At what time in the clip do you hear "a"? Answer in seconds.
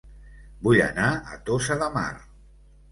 1.13-1.39